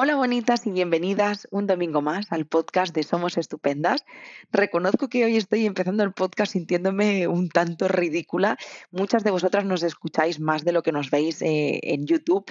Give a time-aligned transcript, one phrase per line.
[0.00, 4.04] Hola bonitas y bienvenidas un domingo más al podcast de Somos Estupendas.
[4.52, 8.56] Reconozco que hoy estoy empezando el podcast sintiéndome un tanto ridícula.
[8.92, 12.44] Muchas de vosotras nos escucháis más de lo que nos veis eh, en YouTube,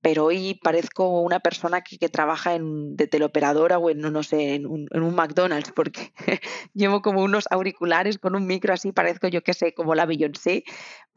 [0.00, 4.66] pero hoy parezco una persona que, trabaja en, de teleoperadora o en, no, sé, en
[4.66, 6.12] un, McDonald's, porque
[6.74, 10.64] llevo como unos auriculares con un micro así, parezco yo que sé, como la Beyoncé,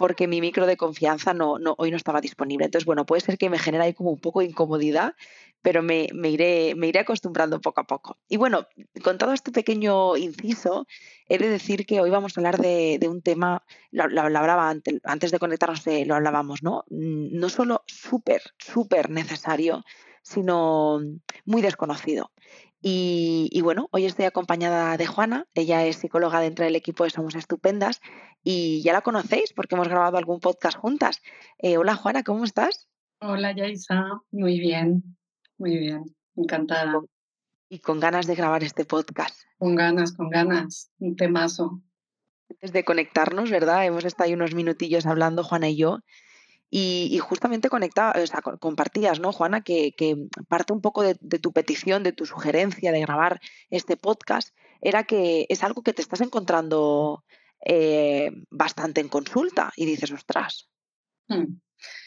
[0.01, 2.65] porque mi micro de confianza no, hoy no estaba disponible.
[2.65, 5.13] Entonces, bueno, puede ser que me genere ahí como un poco de incomodidad,
[5.61, 8.17] pero me, iré, me iré acostumbrando poco a poco.
[8.27, 8.65] Y bueno,
[9.03, 10.87] con todo este pequeño inciso,
[11.29, 15.29] he de decir que hoy vamos a hablar de, un tema, lo, hablaba antes, antes
[15.29, 16.83] de conectarnos, eh, lo hablábamos, ¿no?
[16.89, 19.83] Mm, no solo súper, súper necesario,
[20.23, 20.99] sino
[21.45, 22.31] muy desconocido.
[22.83, 27.35] Y, bueno, hoy estoy acompañada de Juana, ella es psicóloga dentro del equipo de Somos
[27.35, 28.01] Estupendas
[28.43, 31.21] y ya la conocéis porque hemos grabado algún podcast juntas.
[31.59, 32.87] Eh, hola Juana, ¿cómo estás?
[33.19, 35.15] Hola Yaisa, muy bien.
[35.61, 37.01] Muy bien, encantada.
[37.69, 39.39] Y con ganas de grabar este podcast.
[39.59, 41.83] Con ganas, con ganas, un temazo.
[42.49, 43.85] Antes de conectarnos, ¿verdad?
[43.85, 45.99] Hemos estado ahí unos minutillos hablando, Juana y yo,
[46.73, 49.59] y, justamente conectaba, o sea, compartías, ¿no, Juana?
[49.61, 49.93] Que,
[50.47, 55.45] parte un poco de, tu petición, de tu sugerencia de grabar este podcast, era que
[55.49, 57.25] es algo que te estás encontrando
[57.65, 60.69] eh, bastante en consulta y dices, ostras.
[61.27, 61.59] Hmm.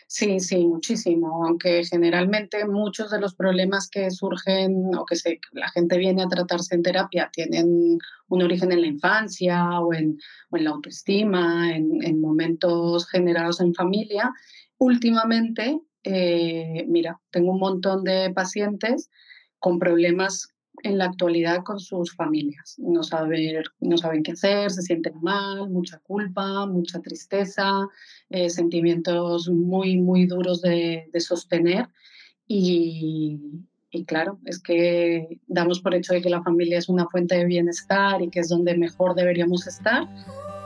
[0.07, 5.17] Sí, sí, muchísimo, aunque generalmente muchos de los problemas que surgen o que
[5.53, 10.19] la gente viene a tratarse en terapia tienen un origen en la infancia o en,
[10.51, 14.33] la autoestima, en, momentos generados en familia.
[14.79, 19.11] Últimamente, eh, mira, tengo un montón de pacientes
[19.59, 22.77] con problemas en la actualidad con sus familias.
[22.79, 27.89] No, saber, no saben qué hacer, se sienten mal, mucha culpa, mucha tristeza,
[28.31, 31.89] eh, sentimientos muy, muy duros de, sostener.
[32.47, 33.39] Y,
[33.91, 37.47] y, claro, es que damos por hecho de que la familia es una fuente de
[37.47, 40.07] bienestar y que es donde mejor deberíamos estar,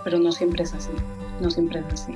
[0.04, 0.92] pero no siempre es así,
[1.40, 2.14] no siempre es así.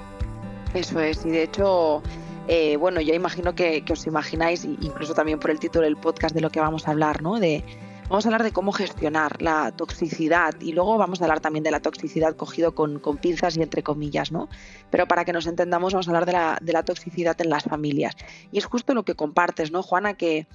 [0.75, 2.03] Eso es, y de hecho...
[2.49, 6.41] Eh, bueno, yo imagino que, os imagináis, incluso también por el título del podcast de
[6.41, 7.39] lo que vamos a hablar, ¿no?
[7.39, 7.65] De,
[8.09, 11.71] Vamos a hablar de cómo gestionar la toxicidad y luego vamos a hablar también de
[11.71, 14.51] la toxicidad cogido con, pinzas y entre comillas, ¿no?
[14.91, 17.65] Pero para que nos entendamos vamos a hablar de la, de la toxicidad en las
[17.65, 18.15] familias.
[18.51, 20.13] Y es justo lo que compartes, ¿no, Juana?
[20.13, 20.47] Que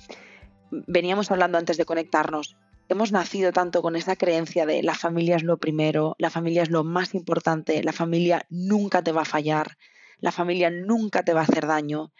[0.69, 2.57] veníamos hablando antes de conectarnos.
[2.89, 6.69] Hemos nacido tanto con esa creencia de la familia es lo primero, la familia es
[6.69, 9.77] lo más importante, la familia nunca te va a fallar,
[10.19, 12.11] la familia nunca te va a hacer daño,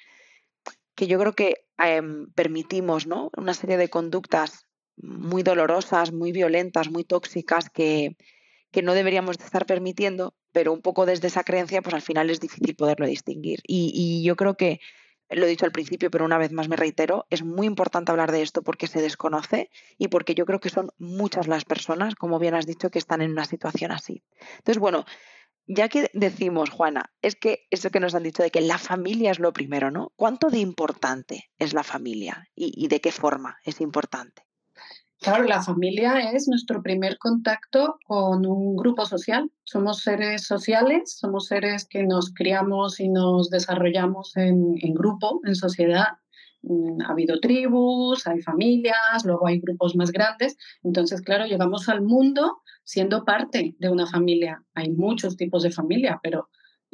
[0.96, 3.30] que yo creo que em, permitimos ¿no?
[3.38, 8.16] una serie de conductas muy dolorosas, muy violentas, muy tóxicas que,
[8.84, 12.75] no deberíamos estar permitiendo, pero un poco desde esa creencia, pues al final es difícil
[12.75, 13.59] poderlo distinguir.
[13.66, 14.80] Y, yo creo que,
[15.30, 18.31] lo he dicho al principio, pero una vez más me reitero, es muy importante hablar
[18.31, 22.38] de esto porque se desconoce y porque yo creo que son muchas las personas, como
[22.38, 24.24] bien has dicho, que están en una situación así.
[24.59, 25.06] Entonces, bueno,
[25.68, 29.32] ya que decimos, Juana, es que eso que nos han dicho de que la familia
[29.32, 30.14] es lo primero, ¿no?
[30.16, 34.48] ¿Cuánto de importante es la familia y de qué forma es importante?
[35.20, 39.52] Claro, la familia es nuestro primer contacto con un grupo social.
[39.64, 46.20] Somos seres sociales, somos seres que nos criamos y nos desarrollamos en, grupo, en sociedad.
[46.63, 50.57] Mm, ha habido tribus, hay familias, luego hay grupos más grandes.
[50.84, 54.63] Entonces, claro, llegamos al mundo siendo parte de una familia.
[54.73, 56.50] Hay muchos tipos de familia, pero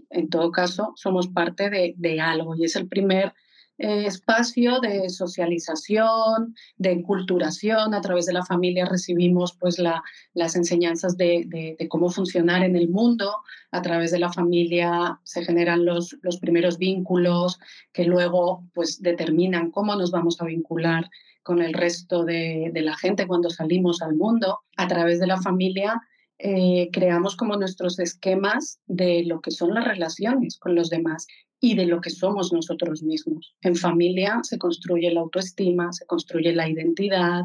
[0.09, 3.34] en todo caso somos parte de, de algo y es el primer
[3.78, 7.94] eh, espacio de socialización, de enculturación.
[7.94, 10.04] A través de la familia recibimos pues, la,
[10.34, 13.32] las enseñanzas de, cómo funcionar en el mundo.
[13.72, 17.60] A través de la familia se generan los, primeros vínculos
[17.92, 21.10] que luego pues, determinan cómo nos vamos a vincular
[21.42, 24.60] con el resto de, de la gente cuando salimos al mundo.
[24.78, 26.02] A través de la familia
[26.46, 31.26] eh, creamos como nuestros esquemas de lo que son las relaciones con los demás
[31.66, 33.56] y de lo que somos nosotros mismos.
[33.62, 37.44] En familia se construye la autoestima, se construye la identidad,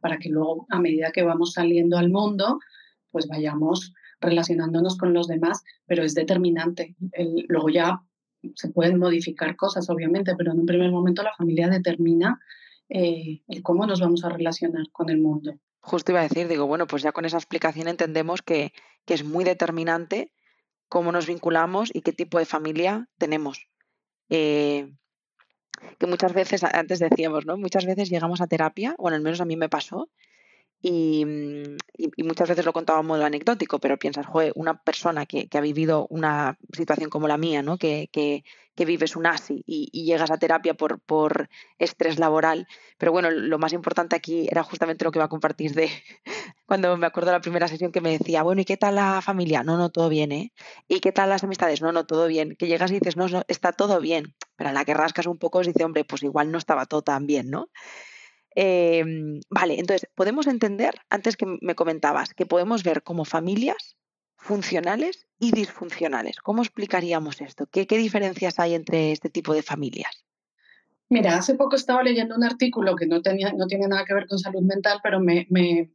[0.00, 2.60] para que luego, a medida que vamos saliendo al mundo,
[3.10, 3.92] pues vayamos
[4.22, 6.96] relacionándonos con los demás, pero es determinante.
[7.48, 8.00] luego ya
[8.54, 12.40] se pueden modificar cosas, obviamente, pero en un primer momento la familia determina
[12.88, 15.58] eh, cómo nos vamos a relacionar con el mundo.
[15.80, 18.72] Justo iba a decir, digo, bueno, pues ya con esa explicación entendemos que,
[19.04, 20.32] que es muy determinante
[20.88, 23.68] cómo nos vinculamos y qué tipo de familia tenemos.
[24.30, 24.92] Eh,
[25.98, 27.56] que muchas veces, antes decíamos, ¿no?
[27.56, 30.08] Muchas veces llegamos a terapia, bueno, al menos a mí me pasó,
[30.82, 35.48] Mm, y, muchas veces lo contaba a modo anecdótico, pero piensas, joder, una persona que,
[35.52, 37.78] ha vivido una situación como la mía, ¿no?
[37.78, 38.44] que, que,
[38.76, 41.48] que vives un ASI y, llegas a terapia por, por
[41.78, 42.68] estrés laboral.
[42.96, 45.90] Pero bueno, lo más importante aquí era justamente lo que iba a compartir de
[46.66, 49.20] cuando me acuerdo de la primera sesión que me decía, bueno, ¿y qué tal la
[49.20, 49.64] familia?
[49.64, 50.52] No, no, todo bien, ¿eh?
[50.86, 51.82] ¿Y qué tal las amistades?
[51.82, 52.54] No, no, todo bien.
[52.56, 54.34] Que llegas y dices, no, no está todo bien.
[54.56, 57.26] Pero a la que rascas un poco, dice, hombre, pues igual no estaba todo tan
[57.26, 57.68] bien, ¿no?
[58.60, 63.96] Em, vale, entonces, podemos entender, antes que me comentabas, que podemos ver como familias
[64.36, 66.38] funcionales y disfuncionales.
[66.38, 67.66] ¿Cómo explicaríamos esto?
[67.70, 70.24] ¿Qué, diferencias hay entre este tipo de familias?
[71.08, 74.26] Mira, hace poco estaba leyendo un artículo que no, tenía, no tiene nada que ver
[74.26, 75.46] con salud mental, pero me,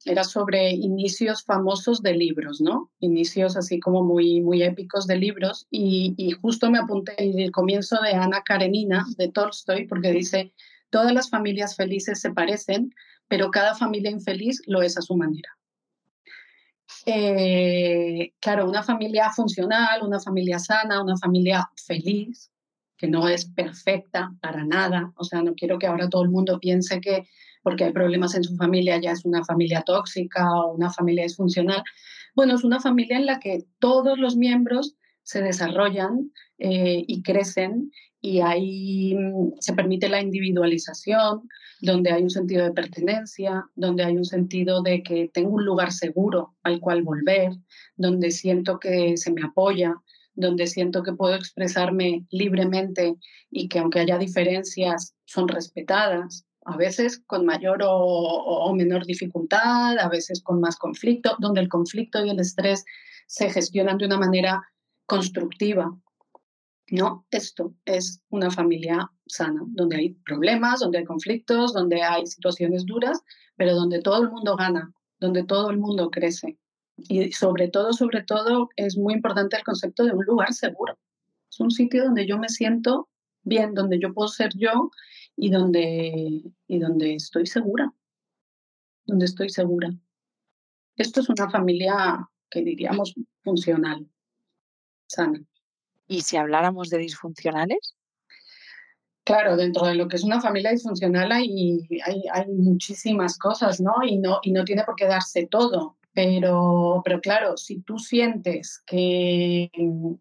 [0.06, 2.92] era sobre inicios famosos de libros, ¿no?
[3.00, 5.68] Inicios así como muy, muy épicos de libros.
[5.70, 10.54] Y, y justo me apunté el comienzo de Ana Karenina, de Tolstoy, porque dice,
[10.94, 12.94] Todas las familias felices se parecen,
[13.28, 15.50] pero cada familia infeliz lo es a su manera.
[17.08, 22.52] Eh, claro, una familia funcional, una familia sana, una familia feliz,
[22.96, 25.12] que no es perfecta para nada.
[25.16, 27.28] O sea, no quiero que ahora todo el mundo piense que
[27.64, 31.84] porque hay problemas en su familia ya es una familia tóxica o una familia disfuncional.
[32.36, 37.92] Bueno, es una familia en la que todos los miembros se desarrollan eh, y crecen
[38.22, 41.50] y ahí mm, se permite la individualización,
[41.82, 45.92] donde hay un sentido de pertenencia, donde hay un sentido de que tengo un lugar
[45.92, 47.52] seguro al cual volver,
[47.98, 49.94] donde siento que se me apoya,
[50.36, 53.16] donde siento que puedo expresarme libremente
[53.52, 59.98] y que aunque haya diferencias son respetadas, a veces con mayor o, o menor dificultad,
[60.00, 62.86] a veces con más conflicto, donde el conflicto y el estrés
[63.28, 64.62] se gestionan de una manera
[65.06, 65.98] constructiva.
[66.90, 72.86] No, esto es una familia sana, donde hay problemas, donde hay conflictos, donde hay situaciones
[72.86, 73.22] duras,
[73.56, 76.58] pero donde todo el mundo gana, donde todo el mundo crece.
[76.98, 80.98] Y sobre todo, sobre todo, es muy importante el concepto de un lugar seguro.
[81.50, 83.10] Es un sitio donde yo me siento
[83.44, 84.92] bien, donde yo puedo ser yo
[85.36, 87.94] y donde, y donde estoy segura,
[89.06, 89.92] donde estoy segura.
[90.96, 94.08] Esto es una familia que diríamos funcional
[95.08, 95.42] sana.
[96.08, 97.96] ¿Y si habláramos de disfuncionales?
[99.24, 103.94] Claro, dentro de lo que es una familia disfuncional hay, hay, muchísimas cosas, ¿no?
[104.06, 104.40] Y, ¿no?
[104.44, 105.96] y no tiene por qué darse todo.
[106.14, 109.72] Pero, pero claro, si tú sientes que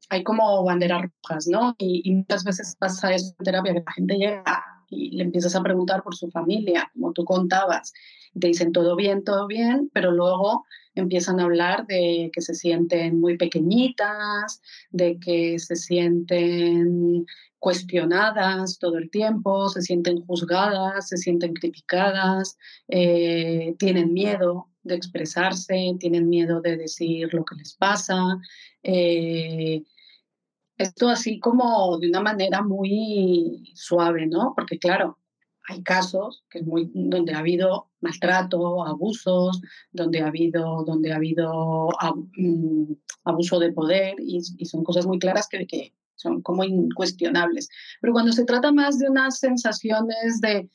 [0.08, 1.74] hay como banderas rojas, ¿no?
[1.78, 5.56] Y, y muchas veces pasa eso en terapia, que la gente llega y le empiezas
[5.56, 7.92] a preguntar por su familia, como tú contabas,
[8.34, 10.64] y te dicen todo bien, todo bien, pero luego
[10.94, 14.60] empiezan a hablar de que se sienten muy pequeñitas,
[14.90, 17.26] de que se sienten
[17.58, 22.58] cuestionadas todo el tiempo, se sienten juzgadas, se sienten criticadas,
[22.88, 28.16] eh, tienen miedo de expresarse, tienen miedo de decir lo que les pasa.
[28.82, 29.84] Eh,
[30.76, 34.52] esto así como de una manera muy suave, ¿no?
[34.56, 35.18] Porque claro,
[35.68, 39.60] hay casos que es muy, donde ha habido maltrato, abusos,
[39.92, 41.88] donde ha habido, donde ha habido
[42.36, 42.92] mm,
[43.24, 47.68] abuso de poder y, son cosas muy claras que, que son como incuestionables.
[48.00, 50.68] Pero cuando se trata más de unas sensaciones de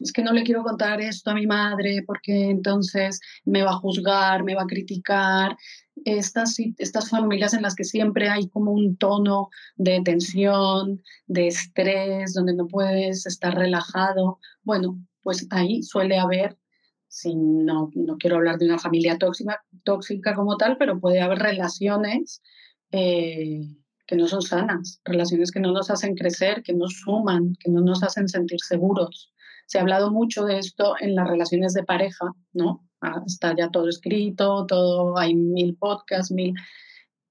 [0.00, 3.78] es que no le quiero contar esto a mi madre porque entonces me va a
[3.78, 5.56] juzgar, me va a criticar.
[6.04, 12.32] Estas, estas familias en las que siempre hay como un tono de tensión, de estrés,
[12.32, 16.58] donde no puedes estar relajado, bueno, pues ahí suele haber,
[17.08, 21.38] si no, no quiero hablar de una familia tóxica, tóxica como tal, pero puede haber
[21.38, 22.42] relaciones
[22.90, 23.60] eh,
[24.06, 27.80] que no son sanas, relaciones que no nos hacen crecer, que nos suman, que no
[27.80, 29.32] nos hacen sentir seguros.
[29.66, 32.86] Se ha hablado mucho de esto en las relaciones de pareja, ¿no?
[33.00, 36.54] Ah, está ya todo escrito, todo, hay mil podcasts, mil...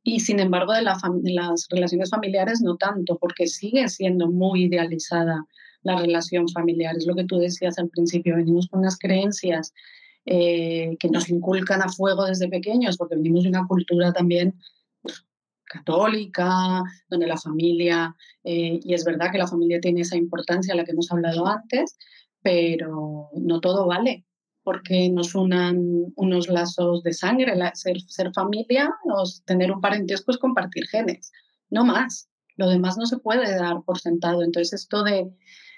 [0.04, 5.46] Y sin embargo, de, las relaciones familiares no tanto, porque sigue siendo muy idealizada
[5.84, 6.98] la relación familiar.
[6.98, 9.74] Es lo que tú decías al principio, venimos con unas creencias
[10.26, 14.56] eh, que nos inculcan a fuego desde pequeños, porque venimos de una cultura también
[15.02, 15.26] pues,
[15.66, 20.78] católica, donde la familia, eh, y es verdad que la familia tiene esa importancia a
[20.78, 21.98] la que hemos hablado antes,
[22.42, 24.26] pero no todo vale
[24.64, 30.38] porque nos unan unos lazos de sangre, ser, ser familia o tener un parentesco es
[30.38, 31.32] compartir genes,
[31.70, 32.30] no más.
[32.58, 34.44] Lo demás no se puede dar por sentado.
[34.44, 35.32] Entonces esto de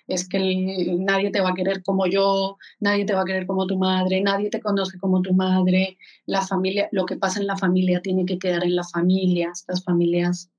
[0.08, 3.68] es que nadie te va a querer como yo, nadie te va a querer como
[3.68, 7.58] tu madre, nadie te conoce como tu madre, la familia, lo que pasa en la
[7.58, 10.52] familia tiene que quedar en la familia, estas familias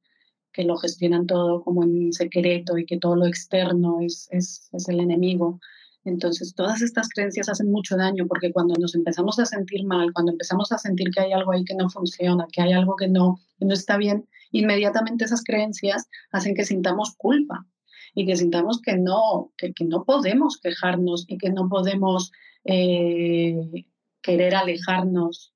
[0.52, 4.88] que lo gestionan todo como en secreto y que todo lo externo es, es, es
[4.88, 5.60] el enemigo.
[6.04, 10.32] Entonces, todas estas creencias hacen mucho daño porque cuando nos empezamos a sentir mal, cuando
[10.32, 13.40] empezamos a sentir que hay algo ahí que no funciona, que hay algo que no,
[13.58, 17.66] no está bien, inmediatamente esas creencias hacen que sintamos culpa
[18.14, 22.32] y que sintamos que no, que, no podemos quejarnos y que no podemos
[22.64, 23.86] eh,
[24.20, 25.54] querer alejarnos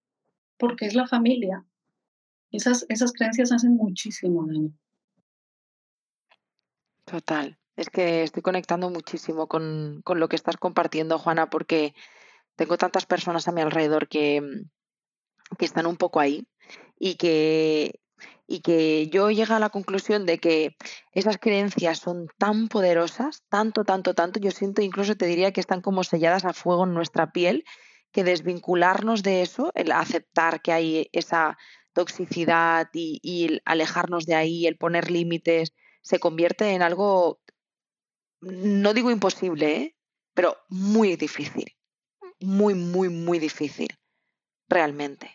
[0.56, 1.64] porque es la familia.
[2.50, 4.72] Esas, esas creencias hacen muchísimo daño.
[7.04, 7.58] Total.
[7.78, 11.94] Es que estoy conectando muchísimo con, lo que estás compartiendo, Juana, porque
[12.56, 14.42] tengo tantas personas a mi alrededor que,
[15.56, 16.48] que están un poco ahí
[16.98, 18.00] y que,
[18.48, 20.74] y que yo llego a la conclusión de que
[21.12, 25.80] esas creencias son tan poderosas, tanto, tanto, tanto, yo siento incluso te diría que están
[25.80, 27.64] como selladas a fuego en nuestra piel,
[28.10, 31.56] que desvincularnos de eso, el aceptar que hay esa
[31.92, 37.38] toxicidad y, y el alejarnos de ahí, el poner límites, se convierte en algo
[38.40, 39.96] no digo imposible, ¿eh?
[40.34, 41.66] pero muy difícil.
[42.40, 43.88] Muy, muy, muy difícil.
[44.68, 45.30] Realmente.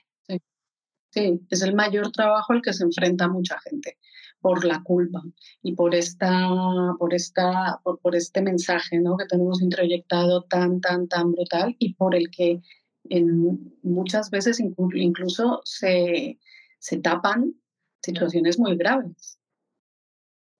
[1.12, 1.40] Sí.
[1.50, 4.00] es el mayor trabajo al que se enfrenta mucha gente
[4.40, 5.22] por la culpa
[5.62, 6.50] y por esta,
[6.98, 9.16] por esta, por, este mensaje ¿no?
[9.16, 12.62] que tenemos introyectado tan, tan, tan brutal y por el que
[13.10, 16.40] en, muchas veces incluso se,
[16.80, 17.54] se tapan
[18.02, 19.40] situaciones muy graves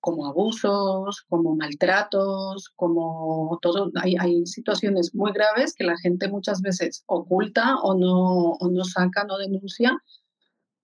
[0.04, 3.90] como abusos, como maltratos, como todo.
[3.94, 8.84] Hay, hay, situaciones muy graves que la gente muchas veces oculta o no, o no
[8.84, 9.96] saca, no denuncia,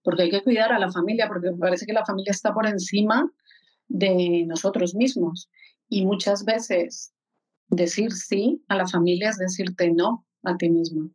[0.02, 3.30] porque hay que cuidar a la familia, porque parece que la familia está por encima
[3.88, 5.50] de nosotros mismos.
[5.90, 7.12] Y muchas veces
[7.68, 11.10] decir sí a la familia es decirte no a ti mismo.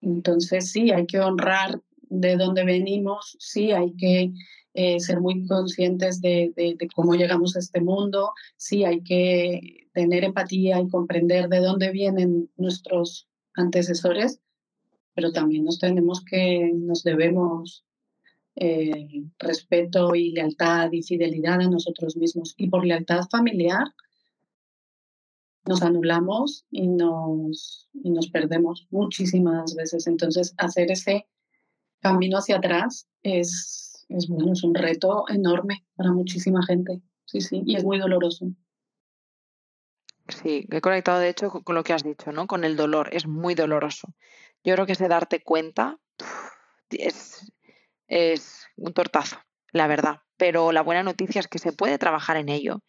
[0.00, 4.32] Entonces sí, hay que honrar de dónde venimos, sí, hay que
[4.74, 6.52] eh, ser muy conscientes de,
[6.94, 12.50] cómo llegamos a este mundo, sí hay que tener empatía y comprender de dónde vienen
[12.56, 14.40] nuestros antecesores,
[15.14, 17.84] pero también nos tenemos que, nos debemos
[18.54, 22.54] eh, respeto y lealtad y fidelidad a nosotros mismos.
[22.56, 23.88] Y por lealtad familiar
[25.66, 30.06] nos anulamos y nos, y nos perdemos muchísimas veces.
[30.06, 31.26] Entonces, hacer ese
[32.00, 37.00] camino hacia atrás es es, bueno, es un reto enorme para muchísima gente.
[37.24, 38.46] Sí, sí, y es muy doloroso.
[40.28, 42.46] Sí, he conectado de hecho con lo que has dicho, ¿no?
[42.46, 44.14] Con el dolor, es muy doloroso.
[44.64, 45.98] Yo creo que ese darte cuenta
[46.90, 47.52] es,
[48.06, 49.38] es un tortazo,
[49.72, 50.20] la verdad.
[50.36, 52.82] Pero la buena noticia es que se puede trabajar en ello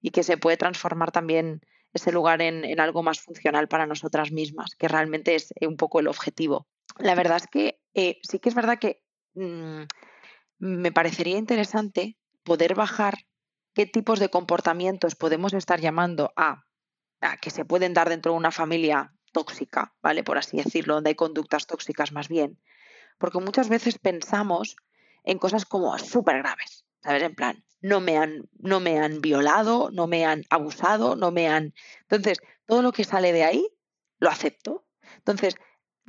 [0.00, 1.60] y que se puede transformar también
[1.92, 6.00] ese lugar en, en algo más funcional para nosotras mismas, que realmente es un poco
[6.00, 6.66] el objetivo.
[6.98, 9.02] La verdad es que eh, sí que es verdad que
[9.34, 9.82] mm,
[10.58, 13.14] me parecería interesante poder bajar
[13.74, 16.64] qué tipos de comportamientos podemos estar llamando a,
[17.40, 20.24] que se pueden dar dentro de una familia tóxica, ¿vale?
[20.24, 22.60] Por así decirlo, donde hay conductas tóxicas más bien.
[23.18, 24.76] Porque muchas veces pensamos
[25.24, 27.22] en cosas como súper graves, ¿sabes?
[27.22, 31.48] En plan, no me, han, no me han violado, no me han abusado, no me
[31.48, 31.74] han...
[32.02, 33.68] Entonces, todo lo que sale de ahí,
[34.18, 34.86] lo acepto.
[35.18, 35.54] Entonces,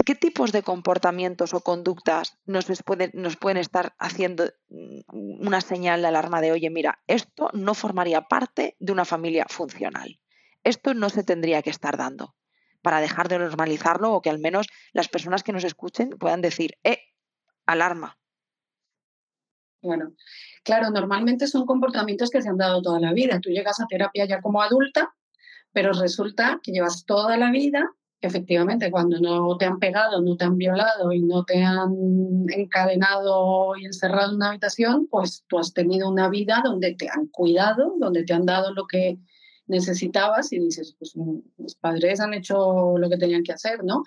[0.06, 6.41] ¿Qué tipos de comportamientos o conductas nos pueden, estar haciendo mm, una señal de alarma
[6.41, 10.20] de, oye, mira, esto no formaría parte de una familia funcional?
[10.63, 12.36] Esto no se tendría que estar dando
[12.82, 16.77] para dejar de normalizarlo o que al menos las personas que nos escuchen puedan decir,
[16.84, 17.00] eh,
[17.65, 18.18] alarma.
[19.82, 20.13] Bueno,
[20.63, 23.39] claro, normalmente son comportamientos que se han dado toda la vida.
[23.41, 25.13] Tú llegas a terapia ya como adulta,
[25.72, 27.89] pero resulta que llevas toda la vida
[28.22, 31.94] efectivamente, cuando no te han pegado, no te han violado y no te han
[32.50, 37.28] encadenado y encerrado en una habitación, pues tú has tenido una vida donde te han
[37.28, 39.18] cuidado, donde te han dado lo que
[39.68, 41.14] necesitabas y dices, pues
[41.58, 44.04] mis padres han hecho lo que tenían que hacer, ¿no?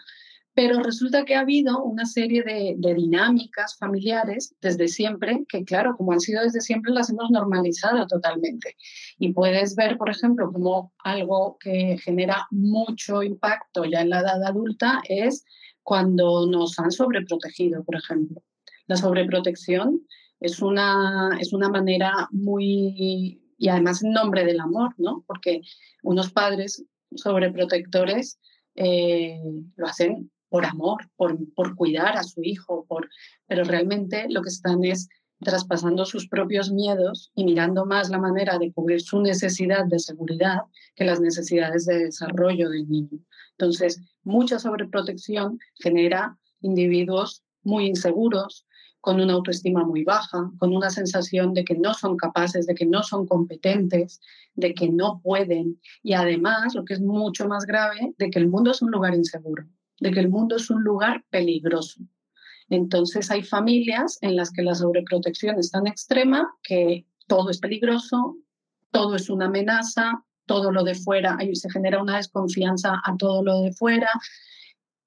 [0.55, 6.13] Pero resulta que ha habido una serie de, dinámicas familiares desde siempre, que claro, como
[6.13, 8.77] han sido desde siempre, las hemos normalizado totalmente.
[9.19, 14.45] Y puedes ver, por ejemplo, como algo que genera mucho impacto ya en la edad
[14.45, 15.45] adulta es
[15.83, 18.43] cuando nos han sobreprotegido, por ejemplo.
[18.87, 20.03] La sobreprotección
[20.39, 25.25] es una, es una manera muy, y además en nombre del amor, ¿no?
[25.27, 25.63] Porque
[26.03, 28.39] unos padres sobreprotectores
[28.75, 29.41] eh,
[29.77, 33.09] lo hacen por amor, por, por cuidar a su hijo, por,
[33.49, 35.09] pero realmente lo que están es
[35.41, 40.59] traspasando sus propios miedos y mirando más la manera de cubrir su necesidad de seguridad
[40.95, 43.19] que las necesidades de desarrollo del niño.
[43.53, 48.67] Entonces, mucha sobreprotección genera individuos muy inseguros,
[49.01, 52.87] con una autoestima muy baja, con una sensación de que no son capaces, de que
[52.87, 54.21] no son competentes,
[54.55, 58.49] de que no pueden y además, lo que es mucho más grave, de que el
[58.49, 59.65] mundo es un lugar inseguro,
[60.03, 62.01] de que el mundo es un lugar peligroso.
[62.69, 68.37] Entonces hay familias en las que la sobreprotección es tan extrema que todo es peligroso,
[68.91, 73.45] todo es una amenaza, todo lo de fuera, ahí se genera una desconfianza a todo
[73.45, 74.11] lo de fuera.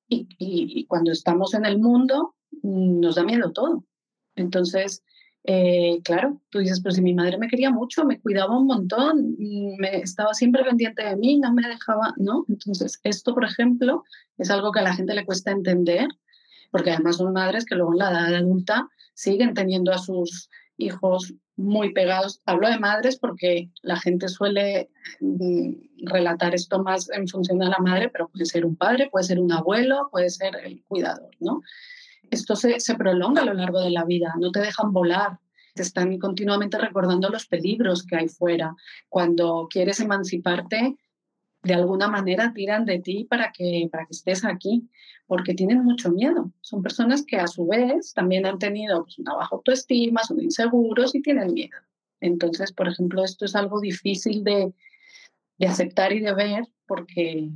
[0.07, 3.83] Y, cuando estamos en el mundo, nos da miedo todo.
[4.35, 5.03] Entonces,
[5.47, 9.35] eh, claro, tú dices, pero si mi madre me quería mucho, me cuidaba un montón,
[9.37, 12.45] mm, me estaba siempre pendiente de mí, no me dejaba, ¿no?
[12.49, 14.03] Entonces, esto, por ejemplo,
[14.37, 16.07] es algo que a la gente le cuesta entender,
[16.71, 21.33] porque además son madres que luego en la edad adulta siguen teniendo a sus hijos
[21.55, 22.41] muy pegados.
[22.45, 24.89] Hablo de madres porque la gente suele
[25.21, 25.73] mm,
[26.05, 29.39] relatar esto más en función de la madre, pero puede ser un padre, puede ser
[29.39, 31.61] un abuelo, puede ser el cuidador, ¿no?
[32.31, 35.39] Esto se, se prolonga a lo largo de la vida, no te dejan volar,
[35.73, 38.73] te están continuamente recordando los peligros que hay fuera.
[39.09, 40.95] Cuando quieres emanciparte,
[41.63, 44.87] de alguna manera tiran de ti para que, para que estés aquí,
[45.25, 46.53] porque tienen mucho miedo.
[46.61, 51.15] Son personas que a su vez también han tenido pues, una baja autoestima, son inseguros
[51.15, 51.77] y tienen miedo.
[52.21, 54.73] Entonces, por ejemplo, esto es algo difícil de,
[55.57, 57.49] de aceptar y de ver porque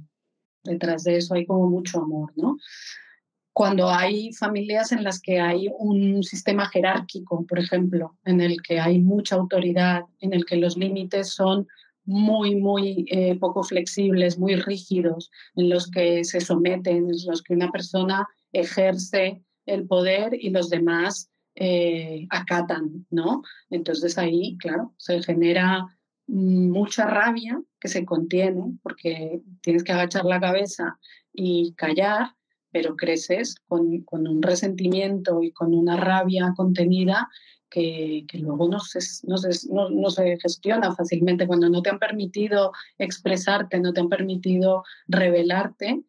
[0.64, 2.58] detrás de eso hay como mucho amor, ¿no?
[3.60, 8.80] Cuando hay familias en las que hay un sistema jerárquico, por ejemplo, en el que
[8.80, 11.68] hay mucha autoridad, en el que los límites son
[12.06, 17.54] muy, muy eh, poco flexibles, muy rígidos, en los que se someten, en los que
[17.54, 23.42] una persona ejerce el poder y los demás eh, acatan, ¿no?
[23.70, 25.86] Entonces ahí, claro, se genera
[26.28, 30.98] mucha rabia que se contiene porque tienes que agachar la cabeza
[31.34, 32.36] y callar,
[32.72, 37.30] pero creces con, con un resentimiento y con una rabia contenida
[37.70, 41.48] que, luego no se, no, no, se, gestiona fácilmente.
[41.48, 46.04] Cuando no te han permitido expresarte, no te han permitido revelarte,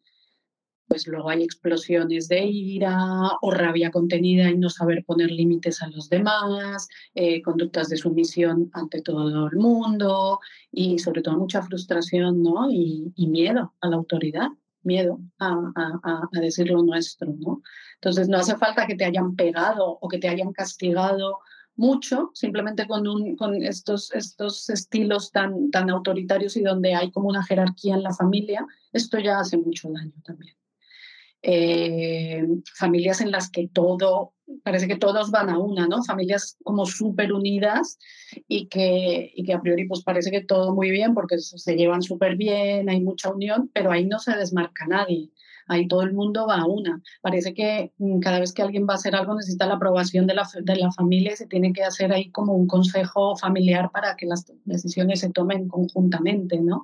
[0.87, 2.97] pues luego hay explosiones de ira
[3.41, 8.69] o rabia contenida y no saber poner límites a los demás, eh, conductas de sumisión
[8.73, 10.39] ante todo el mundo
[10.69, 12.69] y sobre todo mucha frustración ¿no?
[12.69, 14.49] y, miedo a la autoridad,
[14.83, 17.33] miedo a, a, a, decir lo nuestro.
[17.37, 17.61] ¿no?
[17.95, 21.39] Entonces no hace falta que te hayan pegado o que te hayan castigado
[21.75, 27.29] mucho, simplemente con, un, con estos, estos estilos tan, tan autoritarios y donde hay como
[27.29, 30.55] una jerarquía en la familia, esto ya hace mucho daño también.
[31.43, 34.33] Eh, familias en las que todo,
[34.63, 36.03] parece que todos van a una, ¿no?
[36.03, 37.97] Familias como súper unidas
[38.47, 42.01] y que, y que a priori pues parece que todo muy bien porque se llevan
[42.01, 45.31] súper bien, hay mucha unión, pero ahí no se desmarca nadie
[45.71, 47.01] ahí todo el mundo va a una.
[47.21, 50.35] Parece que mm, cada vez que alguien va a hacer algo necesita la aprobación de
[50.35, 54.15] la, de la familia y se tiene que hacer ahí como un consejo familiar para
[54.15, 56.83] que las decisiones se tomen conjuntamente, ¿no?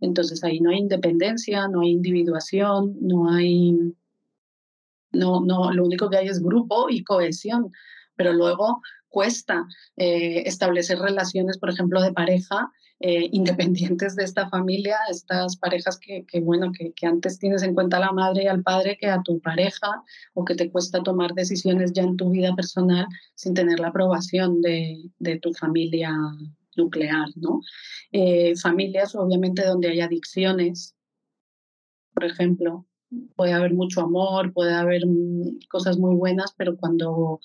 [0.00, 3.76] Entonces ahí no hay independencia, no hay individuación, no hay...
[5.12, 7.72] No, no, lo único que hay es grupo y cohesión,
[8.16, 9.66] pero luego cuesta
[9.96, 16.24] eh, establecer relaciones, por ejemplo, de pareja eh, independientes de esta familia, estas parejas que,
[16.40, 19.40] bueno, que, antes tienes en cuenta a la madre y al padre que a tu
[19.40, 20.02] pareja
[20.34, 24.60] o que te cuesta tomar decisiones ya en tu vida personal sin tener la aprobación
[24.60, 26.12] de, tu familia
[26.76, 27.60] nuclear, ¿no?
[28.12, 30.94] Eh, familias, obviamente, donde hay adicciones,
[32.14, 32.87] por ejemplo,
[33.36, 37.40] puede haber mucho amor, puede haber mm, cosas muy buenas, pero cuando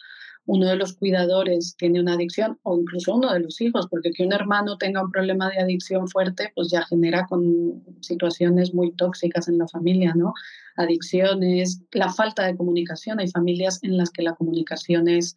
[0.45, 4.26] uno de los cuidadores tiene una adicción o incluso uno de los hijos, porque que
[4.26, 9.47] un hermano tenga un problema de adicción fuerte, pues ya genera con situaciones muy tóxicas
[9.47, 10.34] en la familia, ¿no?
[10.76, 13.19] Adicciones, la falta de comunicación.
[13.19, 15.36] Hay familias en las que la comunicación es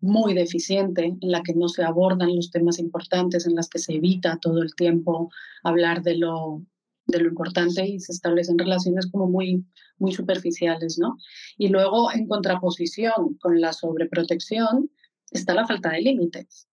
[0.00, 3.94] muy deficiente, en la que no se abordan los temas importantes, en las que se
[3.94, 5.30] evita todo el tiempo
[5.62, 6.62] hablar de lo,
[7.06, 9.64] de lo importante y se establecen relaciones como muy,
[9.98, 11.16] muy superficiales, ¿no?
[11.58, 14.90] Y luego, en contraposición con la sobreprotección,
[15.30, 16.68] está la falta de límites.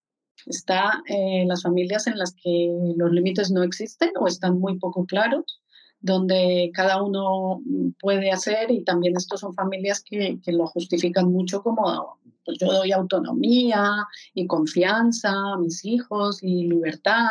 [0.46, 5.06] Está eh, las familias en las que los límites no existen o están muy poco
[5.06, 5.62] claros,
[6.00, 7.62] donde cada uno
[8.00, 12.72] puede hacer y también estos son familias que, que lo justifican mucho como pues yo
[12.72, 13.92] doy autonomía
[14.34, 17.30] y confianza a mis hijos y libertad,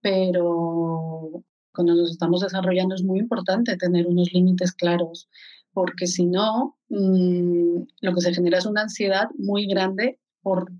[0.00, 1.42] pero
[1.76, 5.28] cuando nos estamos desarrollando es muy importante tener unos límites claros,
[5.72, 10.72] porque si no, mm, lo que se genera es una ansiedad muy grande por,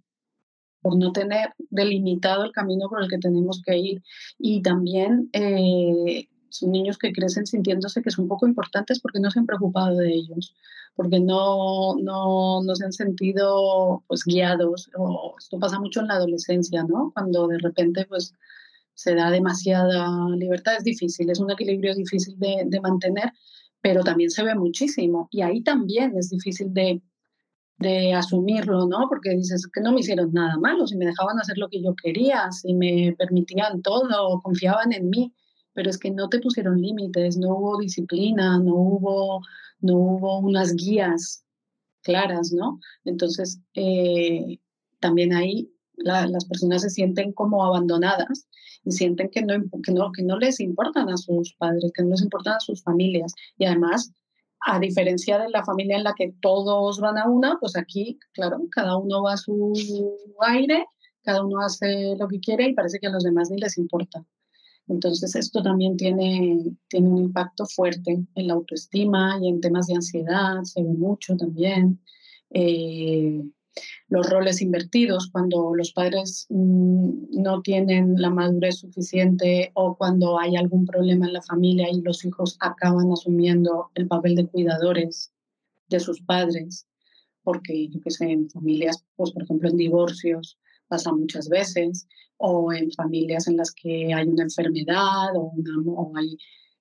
[0.80, 4.02] por no tener delimitado el camino por el que tenemos que ir.
[4.38, 9.38] Y también eh, son niños que crecen sintiéndose que son poco importantes porque no se
[9.38, 10.54] han preocupado de ellos,
[10.94, 14.90] porque no, no, no se han sentido pues, guiados.
[14.96, 17.10] O, esto pasa mucho en la adolescencia, ¿no?
[17.12, 18.34] Cuando de repente pues,
[18.96, 20.76] se da demasiada libertad.
[20.78, 23.30] Es difícil, es un equilibrio difícil de, mantener,
[23.80, 25.28] pero también se ve muchísimo.
[25.30, 27.02] Y ahí también es difícil de,
[27.78, 29.06] de asumirlo, ¿no?
[29.08, 31.94] Porque dices que no me hicieron nada malo, si me dejaban hacer lo que yo
[31.94, 35.32] quería, si me permitían todo, confiaban en mí,
[35.74, 39.42] pero es que no te pusieron límites, no hubo disciplina, no hubo,
[39.80, 41.44] no hubo unas guías
[42.02, 42.80] claras, ¿no?
[43.04, 44.58] Entonces, eh,
[45.00, 48.46] también ahí las personas se sienten como abandonadas
[48.84, 52.10] y sienten que no, que, no, que no les importan a sus padres, que no
[52.10, 53.34] les importan a sus familias.
[53.58, 54.12] Y además
[54.60, 58.58] a diferencia de la familia en la que todos van a una, pues aquí, claro,
[58.70, 59.72] cada uno va a su
[60.40, 60.86] aire,
[61.22, 64.24] cada uno hace lo que quiere y parece que a los demás ni les importa.
[64.88, 69.94] Entonces esto también tiene, tiene un impacto fuerte en la autoestima y en temas de
[69.94, 72.00] ansiedad, se ve mucho también.
[72.50, 73.42] Eh,
[74.08, 80.56] los roles invertidos, cuando los padres mm, no tienen la madurez suficiente o cuando hay
[80.56, 85.32] algún problema en la familia y los hijos acaban asumiendo el papel de cuidadores
[85.88, 86.86] de sus padres,
[87.42, 92.06] porque yo que sé, en familias, pues por ejemplo en divorcios pasa muchas veces,
[92.38, 96.36] o en familias en las que hay una enfermedad o, una, hay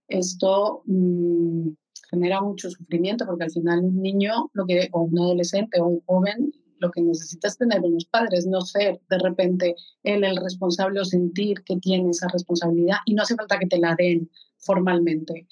[0.07, 1.69] esto mm,
[2.11, 6.01] genera mucho sufrimiento porque al final un niño lo que, o un adolescente o un
[6.05, 11.05] joven lo que necesitas tener unos padres, no ser de repente él el responsable o
[11.05, 15.47] sentir que tiene esa responsabilidad y no hace falta que te la den formalmente.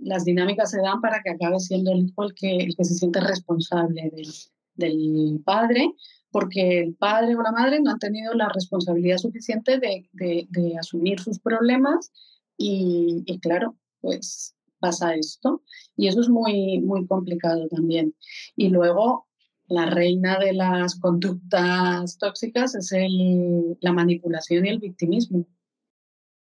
[0.00, 2.94] Las dinámicas se dan para que acabe siendo el hijo el que, el que se
[2.94, 4.28] siente responsable del,
[4.74, 5.92] del padre,
[6.30, 11.20] porque el padre o la madre no han tenido la responsabilidad suficiente de, de, asumir
[11.20, 12.12] sus problemas
[12.56, 15.62] y, y, claro, pues pasa esto
[15.96, 18.14] y eso es muy, muy complicado también.
[18.56, 19.28] Y luego
[19.68, 25.46] la reina de las conductas tóxicas es el, la manipulación y el victimismo.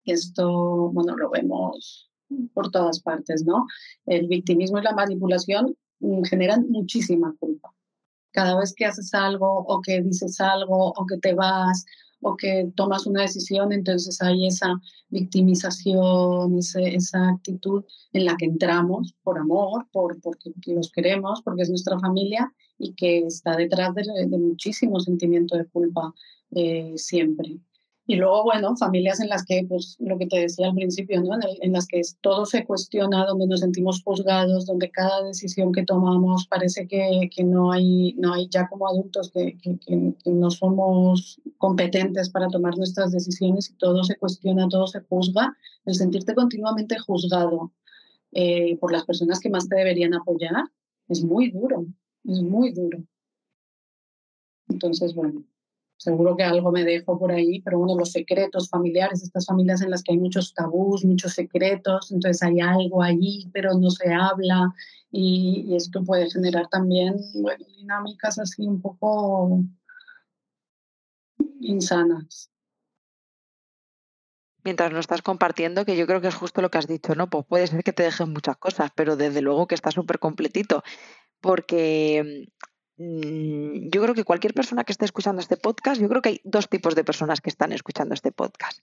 [0.05, 2.09] Esto, bueno, lo vemos
[2.53, 3.65] por todas partes, ¿no?
[4.05, 7.73] El victimismo y la manipulación mm, generan muchísima culpa.
[8.31, 11.85] Cada vez que haces algo o que dices algo o que te vas
[12.21, 14.79] o que tomas una decisión, entonces hay esa
[15.09, 21.69] victimización, esa actitud en la que entramos por amor, por, porque los queremos, porque es
[21.69, 26.13] nuestra familia y que está detrás de, muchísimo sentimiento de culpa
[26.51, 27.59] eh, siempre.
[28.09, 31.37] Y luego, bueno, familias en las que, pues lo que te decía al principio, ¿no?
[31.61, 36.47] en, las que todo se cuestiona, donde nos sentimos juzgados, donde cada decisión que tomamos
[36.47, 41.39] parece que, que no, hay, no hay ya como adultos que, que, que, no somos
[41.59, 46.97] competentes para tomar nuestras decisiones y todo se cuestiona, todo se juzga, el sentirte continuamente
[46.97, 47.73] juzgado
[48.31, 50.63] eh, por las personas que más te deberían apoyar
[51.09, 51.85] es muy duro,
[52.23, 53.03] es muy duro.
[54.67, 55.43] Entonces, bueno,
[55.99, 59.91] seguro que algo me dejo por ahí, pero bueno, los secretos familiares, estas familias en
[59.91, 64.73] las que hay muchos tabús, muchos secretos, entonces hay algo allí, pero no se habla
[65.11, 67.17] y, esto puede generar también
[67.77, 69.61] dinámicas así un poco
[71.59, 72.49] insanas.
[74.63, 77.29] Mientras lo estás compartiendo, que yo creo que es justo lo que has dicho, ¿no?
[77.29, 80.81] Pues puede ser que te dejen muchas cosas, pero desde luego que está súper completito,
[81.41, 82.47] porque
[82.99, 86.67] yo creo que cualquier persona que esté escuchando este podcast, yo creo que hay dos
[86.67, 88.79] tipos de personas que están escuchando este podcast.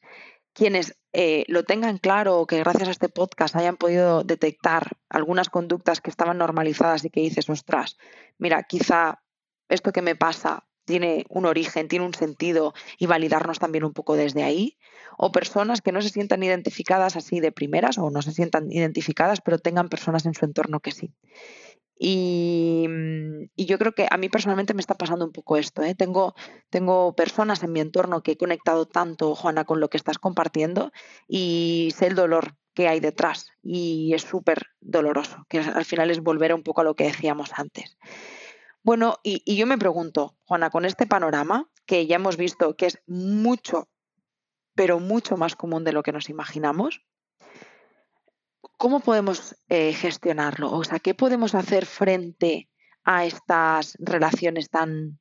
[0.55, 5.51] Quienes eh, lo tengan claro o que gracias a este podcast hayan podido detectar algunas
[5.51, 7.99] conductas que estaban normalizadas y que dices, ostras,
[8.39, 9.23] mira, quizá
[9.69, 14.17] esto que me pasa tiene un origen, tiene un sentido y validarnos también un poco
[14.17, 14.79] desde ahí.
[15.19, 19.43] O personas que no se sientan identificadas así de primeras o no se sientan identificadas,
[19.43, 21.13] pero tengan personas en su entorno que sí.
[21.99, 25.83] Mm, y, yo creo que a mí personalmente me está pasando un poco esto.
[25.83, 25.95] ¿eh?
[25.95, 26.35] Tengo,
[27.17, 30.93] personas en mi entorno que he conectado tanto, Juana, con lo que estás compartiendo
[31.29, 36.21] y sé el dolor que hay detrás y es súper doloroso, que al final es
[36.21, 37.97] volver un poco a lo que decíamos antes.
[38.83, 42.87] Bueno, y, y yo me pregunto, Juana, con este panorama que ya hemos visto que
[42.87, 43.89] es mucho,
[44.75, 47.03] pero mucho más común de lo que nos imaginamos,
[48.77, 50.73] ¿cómo podemos eh, gestionarlo?
[50.73, 52.69] O sea, ¿qué podemos hacer frente
[53.05, 55.19] a estas relaciones tan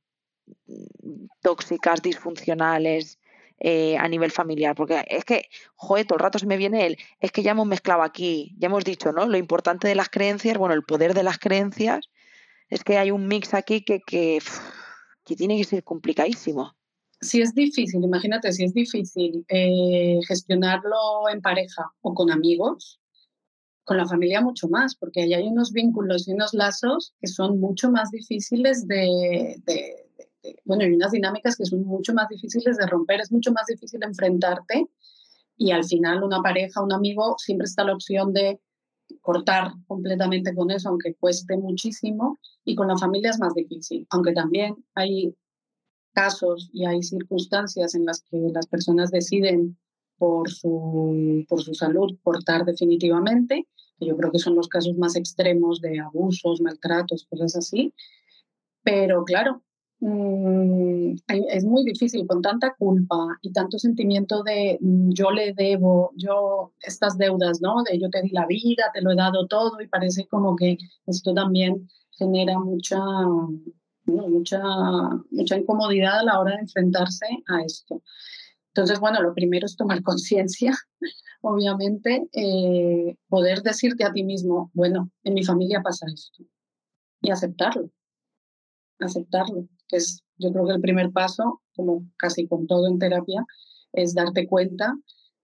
[0.67, 3.19] mm, tóxicas, disfuncionales
[3.59, 4.75] eh, a nivel familiar?
[4.75, 7.67] Porque es que, joder, todo el rato se me viene el, es que ya hemos
[7.67, 9.25] mezclado aquí, ya hemos dicho, ¿no?
[9.25, 12.09] Lo importante de las creencias, bueno, el poder de las creencias,
[12.69, 14.39] es que hay un mix aquí que, que,
[15.23, 16.75] que tiene que ser complicadísimo.
[17.21, 22.99] si es difícil, imagínate, si es difícil eh, gestionarlo en pareja o con amigos,
[23.85, 27.59] con la familia mucho más, porque ahí hay unos vínculos y unos lazos que son
[27.59, 29.61] mucho más difíciles de,
[30.65, 34.03] bueno, y unas dinámicas que son mucho más difíciles de romper, es mucho más difícil
[34.03, 34.87] enfrentarte
[35.55, 38.59] y al final una pareja, un amigo, siempre está la opción de
[39.21, 44.33] cortar completamente con eso, aunque cueste muchísimo, y con la familia es más difícil, aunque
[44.33, 45.35] también hay
[46.11, 49.77] casos y hay circunstancias en las que las personas deciden
[50.17, 53.67] por su, por su salud cortar definitivamente,
[53.99, 57.93] que yo creo que son los casos más extremos de abusos, maltratos, cosas así.
[58.83, 59.63] Pero claro,
[59.99, 66.11] mm, es muy difícil con tanta culpa y tanto sentimiento de mm, yo le debo,
[66.15, 67.83] yo estas deudas, ¿no?
[67.83, 70.77] De yo te di la vida, te lo he dado todo y parece como que
[71.07, 72.99] esto también genera mucha
[74.05, 74.61] mucha,
[75.31, 78.01] mucha incomodidad a la hora de enfrentarse a esto.
[78.75, 80.73] Entonces, bueno, lo primero es tomar conciencia,
[81.41, 86.43] obviamente, eh, poder decirte a ti mismo, bueno, en mi familia pasa esto,
[87.21, 87.89] y aceptarlo,
[88.99, 93.45] aceptarlo, que es yo creo que el primer paso, como casi con todo en terapia,
[93.93, 94.93] es darte cuenta,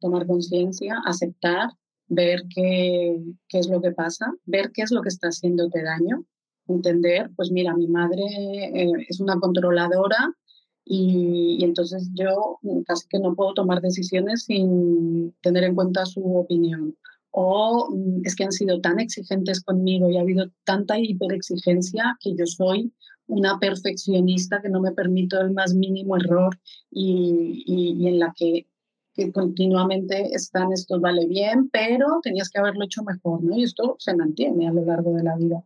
[0.01, 1.69] tomar conciencia, aceptar,
[2.07, 3.17] ver qué,
[3.47, 6.25] qué es lo que pasa, ver qué es lo que está haciéndote daño
[6.67, 10.33] entender, pues mira, mi madre eh, es una controladora
[10.85, 16.95] y, entonces yo casi que no puedo tomar decisiones sin tener en cuenta su opinión.
[17.31, 22.35] O mm, es que han sido tan exigentes conmigo y ha habido tanta hiperexigencia que
[22.35, 22.91] yo soy
[23.27, 28.67] una perfeccionista que no me permito el más mínimo error y, y, en la que,
[29.13, 33.55] que, continuamente están estos vale bien, pero tenías que haberlo hecho mejor, ¿no?
[33.55, 35.63] Y esto se mantiene a lo largo de la vida.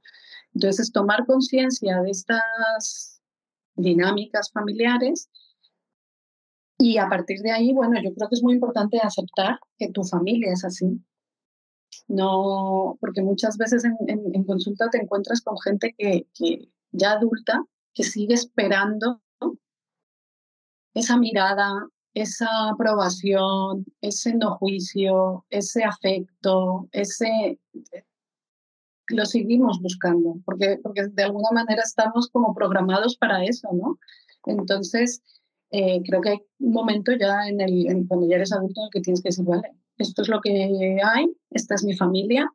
[0.54, 3.15] Entonces, tomar conciencia de estas
[3.76, 5.30] dinámicas familiares
[6.78, 10.04] y a partir de ahí, bueno, yo creo que es muy importante aceptar que tu
[10.04, 11.02] familia es así.
[12.08, 18.04] No, porque muchas veces en, consulta te encuentras con gente que, que ya adulta, que
[18.04, 19.22] sigue esperando
[20.94, 27.60] esa mirada, esa aprobación, ese no juicio, ese afecto, ese
[29.10, 34.00] lo seguimos buscando, porque, porque de alguna manera estamos como programados para eso, ¿no?
[34.46, 35.22] Entonces,
[35.72, 38.92] eh, creo que hay un momento ya en el, cuando ya eres adulto en el
[38.92, 42.50] que tienes que decir, vale, esto es lo que hay, esta es mi familia,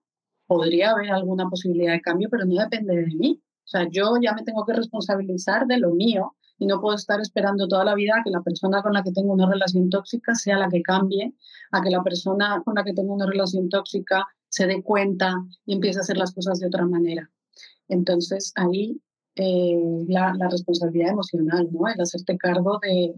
[0.47, 3.41] podría haber alguna posibilidad de cambio, pero no depende de mí.
[3.43, 7.21] O sea, yo ya me tengo que responsabilizar de lo mío y no puedo estar
[7.21, 10.35] esperando toda la vida a que la persona con la que tengo una relación tóxica
[10.35, 11.33] sea la que cambie,
[11.71, 15.35] a que la persona con la que tengo una relación tóxica se dé cuenta
[15.65, 17.31] y empiece a hacer las cosas de otra manera.
[17.89, 19.01] Entonces ahí
[19.37, 21.89] eh, la, responsabilidad emocional, ¿no?
[21.89, 23.15] el hacerte cargo de,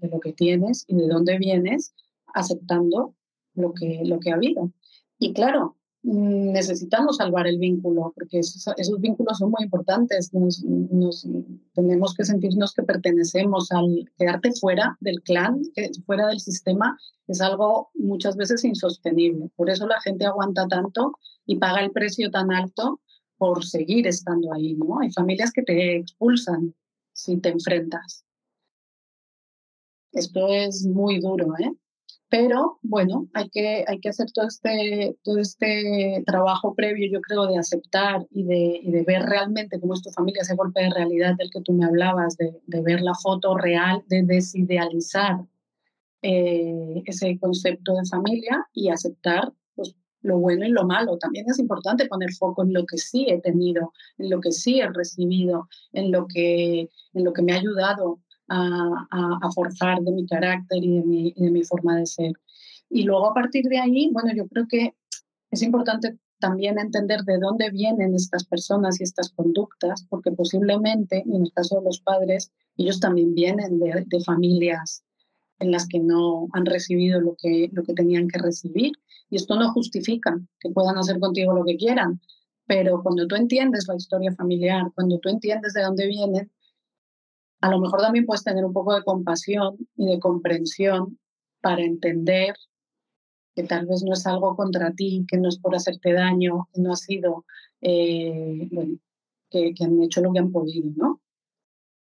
[0.00, 1.94] lo que tienes y de dónde vienes,
[2.32, 3.14] aceptando
[3.54, 4.72] lo que, lo que ha habido.
[5.18, 10.32] Y claro, necesitamos salvar el vínculo, porque esos, vínculos son muy importantes.
[10.32, 11.26] Nos,
[11.74, 15.62] tenemos que sentirnos que pertenecemos al quedarte fuera del clan,
[16.04, 19.48] fuera del sistema, es algo muchas veces insostenible.
[19.56, 23.00] Por eso la gente aguanta tanto y paga el precio tan alto
[23.38, 24.74] por seguir estando ahí.
[24.74, 25.00] ¿no?
[25.00, 26.74] Hay familias que te expulsan
[27.12, 28.24] si te enfrentas.
[30.12, 31.72] Esto es muy duro, ¿eh?
[32.32, 37.46] Pero bueno, hay que, hay que hacer todo este, todo este trabajo previo, yo creo,
[37.46, 41.34] de aceptar y de, de ver realmente cómo es tu familia, ese golpe de realidad
[41.36, 45.44] del que tú me hablabas, de, de ver la foto real, de desidealizar
[46.22, 51.18] eh, ese concepto de familia y aceptar pues, lo bueno y lo malo.
[51.18, 54.80] También es importante poner foco en lo que sí he tenido, en lo que sí
[54.80, 60.26] he recibido, en lo que, en lo que me ha ayudado a, forzar de mi
[60.26, 62.32] carácter y de mi, de mi forma de ser.
[62.90, 64.94] Y luego a partir de ahí, bueno, yo creo que
[65.50, 71.42] es importante también entender de dónde vienen estas personas y estas conductas, porque posiblemente, en
[71.42, 75.04] el caso de los padres, ellos también vienen de, de, familias
[75.60, 78.92] en las que no han recibido lo que, lo que tenían que recibir.
[79.30, 82.20] Y esto no justifica que puedan hacer contigo lo que quieran,
[82.66, 86.50] pero cuando tú entiendes la historia familiar, cuando tú entiendes de dónde vienen,
[87.62, 91.18] a lo mejor también puedes tener un poco de compasión y de comprensión
[91.60, 92.56] para entender
[93.54, 96.80] que tal vez no es algo contra ti, que no es por hacerte daño, que
[96.80, 97.44] no ha sido,
[97.80, 98.98] eh, bueno,
[99.48, 101.20] que, han hecho lo que han podido, ¿no?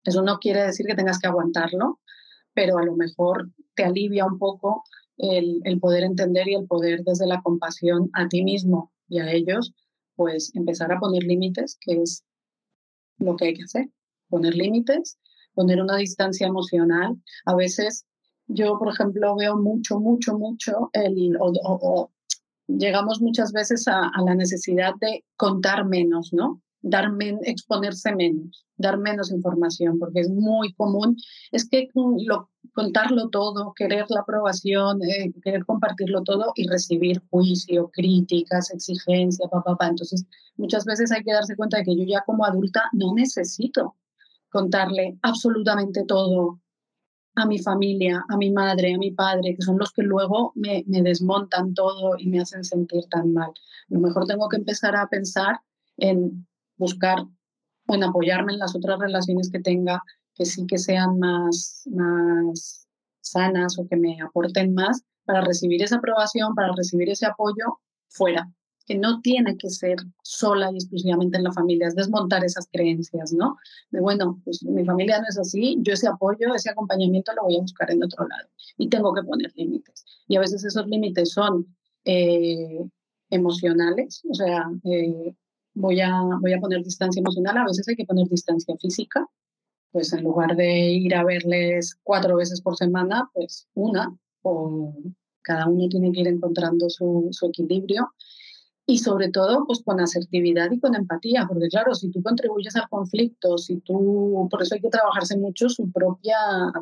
[0.03, 2.01] Eso no quiere decir que tengas que aguantarlo,
[2.53, 4.83] pero a lo mejor te alivia un poco
[5.17, 9.31] el, el, poder entender y el poder desde la compasión a ti mismo y a
[9.31, 9.75] ellos,
[10.17, 12.25] pues empezar a poner límites, que es
[13.19, 13.91] lo que hay que hacer,
[14.29, 15.19] poner límites
[15.57, 17.17] poner una distancia emocional.
[17.47, 18.07] A veces
[18.47, 22.11] yo, por ejemplo, veo mucho, mucho, mucho el, o,
[22.69, 26.63] llegamos muchas veces a, la necesidad de contar menos, ¿no?
[26.83, 27.11] Dar
[27.43, 31.17] exponerse menos, dar menos información, porque es muy común,
[31.51, 37.91] es que lo, contarlo todo, querer la aprobación, eh, querer compartirlo todo y recibir juicio,
[37.93, 39.89] críticas, exigencia, papá, papá.
[39.89, 43.97] Entonces, muchas veces hay que darse cuenta de que yo ya como adulta no necesito
[44.57, 46.61] contarle absolutamente todo
[47.35, 50.83] a mi familia, a mi madre, a mi padre, que son los que luego me,
[50.87, 53.51] desmontan todo y me hacen sentir tan mal.
[53.51, 55.61] A lo mejor tengo que empezar a pensar
[55.99, 56.47] en
[56.79, 57.19] buscar
[57.87, 60.03] o en apoyarme en las otras relaciones que tenga
[60.35, 62.89] que sí que sean más, más
[63.21, 68.51] sanas o que me aporten más para recibir esa aprobación, para recibir ese apoyo fuera,
[68.87, 73.33] que no tiene que ser sola y exclusivamente en la familia, es desmontar esas creencias,
[73.33, 73.57] ¿no?
[73.91, 77.57] De bueno, pues mi familia no es así, yo ese apoyo, ese acompañamiento lo voy
[77.57, 80.05] a buscar en otro lado y tengo que poner límites.
[80.29, 81.67] Y a veces esos límites son
[82.05, 82.87] eh,
[83.31, 85.35] emocionales, o sea, eh,
[85.75, 89.27] voy, a, voy a poner distancia emocional, a veces hay que poner distancia física,
[89.91, 94.95] pues en lugar de ir a verles cuatro veces por semana, pues una, o
[95.43, 98.13] cada uno tiene que ir encontrando su, su equilibrio
[98.87, 102.89] y sobre todo pues con asertividad y con empatía, porque claro, si tú contribuyes al
[102.89, 106.37] conflicto, si tú, por eso hay que trabajarse mucho su propia,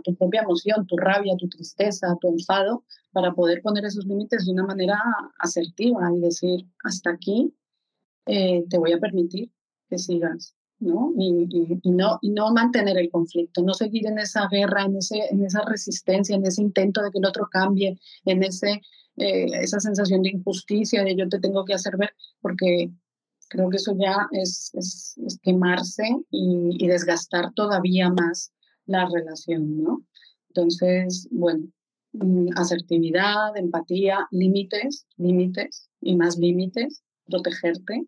[0.05, 4.53] tu propia emoción, tu rabia, tu tristeza, tu enfado, para poder poner esos límites de
[4.53, 5.01] una manera
[5.39, 7.55] asertiva y decir, hasta aquí
[8.27, 9.51] eh, te voy a permitir
[9.89, 10.55] que sigas.
[10.85, 11.13] ¿No?
[11.19, 15.65] Y, y, no, y mantener el conflicto, no seguir en esa guerra, en, ese, esa
[15.65, 18.81] resistencia, en ese intento de que el otro cambie, en ese
[19.17, 22.91] eh, esa sensación de injusticia, de yo te tengo que hacer ver, porque
[23.49, 28.53] creo que eso ya es, quemarse y, desgastar todavía más
[28.87, 30.05] la relación, ¿no?
[30.49, 31.67] Entonces, bueno,
[32.13, 38.07] mm, asertividad, empatía, límites, límites y más límites, protegerte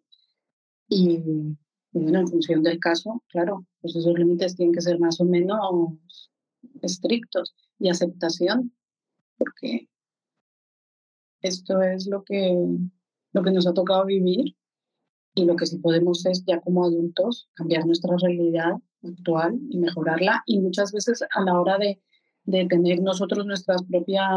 [0.89, 1.57] y,
[2.01, 6.31] bueno, en función del caso, claro, pues esos límites tienen que ser más o menos
[6.83, 8.73] estrictos y aceptación,
[9.39, 9.89] porque
[11.43, 12.55] esto es lo que,
[13.33, 14.57] lo que nos ha tocado vivir
[15.35, 20.43] y lo que sí podemos es ya como adultos cambiar nuestra realidad actual y mejorarla.
[20.47, 22.01] Y muchas veces a la hora de,
[22.45, 24.29] de tener nosotros nuestra propia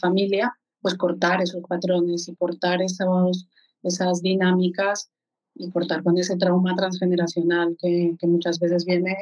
[0.00, 3.48] familia, pues cortar esos patrones y cortar esos,
[3.82, 5.10] esas dinámicas
[5.54, 9.16] y cortar con ese trauma transgeneracional que, que muchas veces viene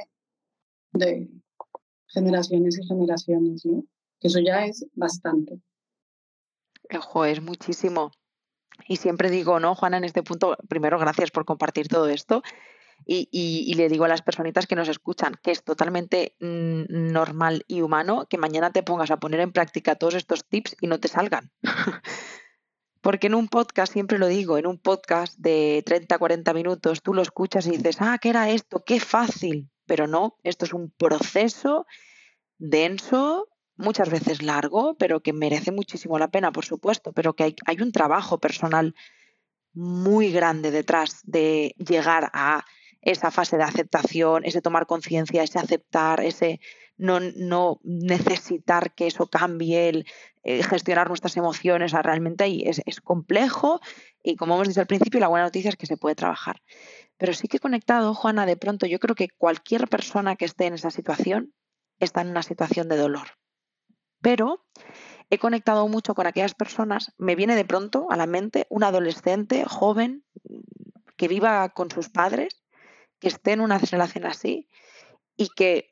[0.92, 1.28] de
[2.08, 3.84] generaciones y generaciones, ¿no?
[4.20, 5.60] que eso ya es bastante.
[6.96, 8.12] Ojo, es muchísimo.
[8.86, 12.42] Y siempre digo, ¿no, Juana, en este punto, primero, gracias por compartir todo esto.
[13.04, 17.80] Y, le digo a las personitas que nos escuchan que es totalmente mm, normal y
[17.80, 21.08] humano que mañana te pongas a poner en práctica todos estos tips y no te
[21.08, 21.50] salgan.
[23.02, 27.12] Porque en un podcast, siempre lo digo, en un podcast de 30, 40 minutos, tú
[27.12, 28.84] lo escuchas y dices, ah, ¿qué era esto?
[28.84, 29.68] Qué fácil.
[29.86, 31.84] Pero no, esto es un proceso
[32.58, 37.76] denso, muchas veces largo, pero que merece muchísimo la pena, por supuesto, pero que hay,
[37.80, 38.94] un trabajo personal
[39.74, 42.64] muy grande detrás de llegar a
[43.00, 46.60] esa fase de aceptación, ese tomar conciencia, ese aceptar, ese
[47.02, 50.06] no, necesitar que eso cambie, el
[50.44, 53.80] eh, gestionar nuestras emociones, realmente ahí es, es, complejo
[54.22, 56.62] y como hemos dicho al principio, la buena noticia es que se puede trabajar.
[57.18, 60.74] Pero sí que conectado, Juana, de pronto yo creo que cualquier persona que esté en
[60.74, 61.52] esa situación
[61.98, 63.28] está en una situación de dolor
[64.22, 64.64] pero
[65.28, 69.64] he conectado mucho con aquellas personas, me viene de pronto a la mente un adolescente
[69.66, 70.24] joven
[71.16, 72.62] que viva con sus padres,
[73.18, 74.68] que esté en una relación así
[75.36, 75.88] y que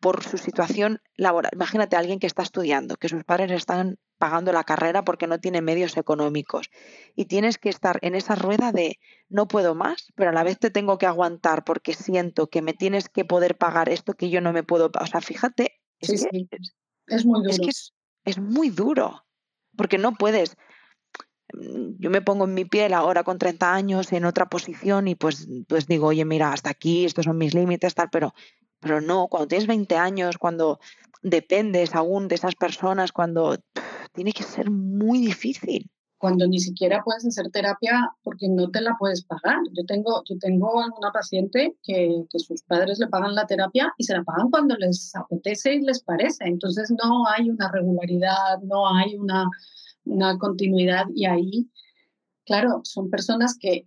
[0.00, 4.52] por su situación laboral, imagínate a alguien que está estudiando, que sus padres están pagando
[4.52, 6.70] la carrera porque no tiene medios económicos
[7.16, 10.58] y tienes que estar en esa rueda de no puedo más, pero a la vez
[10.58, 14.40] te tengo que aguantar porque siento que me tienes que poder pagar esto que yo
[14.40, 16.26] no me puedo, o sea, fíjate, es,
[17.06, 17.50] es muy duro.
[17.50, 17.70] Es que
[18.24, 19.24] es, muy duro,
[19.76, 20.56] porque no puedes.
[21.52, 25.14] Mm, yo me pongo en mi piel ahora con 30 años en otra posición y
[25.14, 28.34] pues, pues digo, oye, mira, hasta aquí, estos son mis límites, tal, pero,
[28.80, 30.80] pero no, cuando tienes 20 años, cuando
[31.22, 33.58] dependes aún de esas personas, cuando
[34.12, 35.90] tiene que ser muy difícil
[36.22, 39.58] cuando ni siquiera puedes hacer terapia porque no te la puedes pagar.
[39.72, 44.04] Yo tengo, yo tengo una paciente que, que, sus padres le pagan la terapia y
[44.04, 46.44] se la pagan cuando les apetece y les parece.
[46.44, 49.50] Entonces no hay una regularidad, no hay una,
[50.04, 51.70] una continuidad y ahí
[52.44, 53.86] claro, son personas que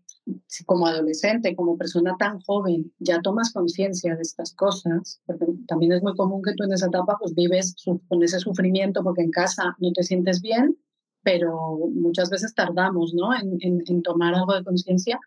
[0.65, 6.01] como adolescente, como persona tan joven, ya tomas conciencia de estas cosas, porque también es
[6.01, 7.75] muy común que tú en esa etapa pues vives
[8.07, 10.75] con ese sufrimiento porque en casa no te sientes bien,
[11.21, 13.29] pero muchas veces tardamos ¿no?
[13.35, 15.19] en, tomar algo de conciencia.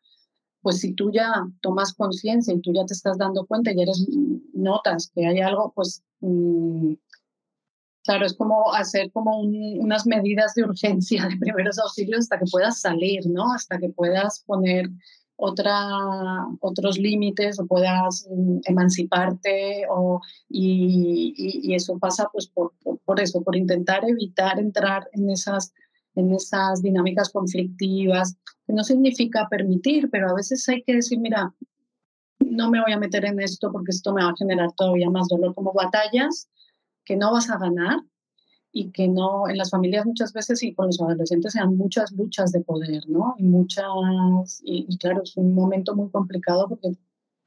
[0.63, 4.05] Pues si tú ya tomas conciencia y tú ya te estás dando cuenta y eres,
[4.53, 6.95] notas que hay algo, pues mm,
[8.09, 12.81] Claro, es como hacer como unas medidas de urgencia de primeros auxilios hasta que puedas
[12.81, 13.53] salir, ¿no?
[13.53, 14.89] Hasta que puedas poner
[15.37, 15.77] otra,
[16.61, 22.73] otros límites o puedas mm, emanciparte o, y, eso pasa pues por,
[23.05, 25.75] por, eso, por intentar evitar entrar en esas,
[26.15, 28.39] en esas dinámicas conflictivas,
[28.69, 31.53] no significa permitir, pero a veces hay que decir, mira,
[32.41, 35.29] no me voy a meter en esto porque esto me va a generar todavía más
[35.29, 36.49] dolor, como batallas
[37.09, 38.01] que no vas a ganar
[38.71, 42.53] y que no, en las familias muchas veces y con los adolescentes sean muchas luchas
[42.53, 43.35] de poder, ¿no?
[43.39, 46.91] Y muchas, y, claro, es un momento muy complicado porque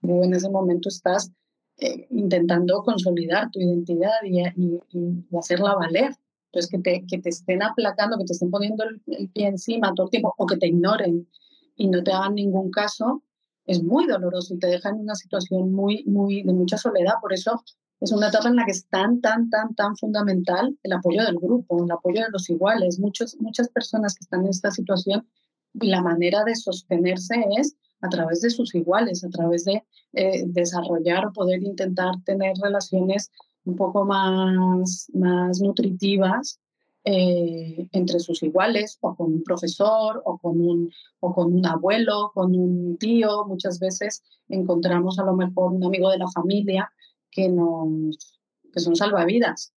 [0.02, 1.32] en ese momento estás
[1.78, 6.16] eh, intentando consolidar tu identidad y, y, hacerla valer.
[6.48, 9.94] Entonces, que te, que te estén aplacando, que te estén poniendo el, el, pie encima
[9.94, 11.28] todo el tiempo o que te ignoren
[11.76, 13.22] y no te hagan ningún caso,
[13.66, 17.14] es muy doloroso y te deja en una situación muy, muy, de mucha soledad.
[17.22, 17.64] Por eso
[18.02, 21.38] es una etapa en la que es tan, tan, tan, tan fundamental el apoyo del
[21.38, 23.00] grupo, el apoyo de los iguales.
[23.00, 25.28] Muchos, muchas personas que están en esta situación,
[25.74, 29.84] la manera de sostenerse es a través de sus iguales, a través de
[30.14, 33.32] eh, desarrollar o poder intentar tener relaciones
[33.66, 36.60] un poco más, más nutritivas
[37.04, 42.32] eh, entre sus iguales o con un profesor o con un, o con un abuelo,
[42.34, 43.46] con un tío.
[43.46, 46.92] Muchas veces encontramos a lo mejor un amigo de la familia
[47.32, 48.40] que, nos,
[48.74, 49.74] que son salvavidas,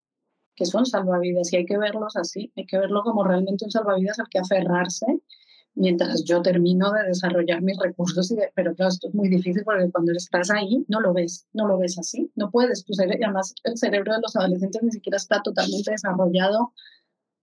[0.55, 4.19] que son salvavidas y hay que verlos así, hay que verlo como realmente un salvavidas
[4.19, 5.07] al que aferrarse
[5.75, 8.31] mientras yo termino de desarrollar mis recursos.
[8.31, 11.67] Y pero claro, esto es muy difícil porque cuando estás ahí no lo ves, no
[11.67, 12.85] lo ves así, no puedes.
[12.85, 16.73] Tu cerebro, además, el cerebro de los adolescentes ni siquiera está totalmente desarrollado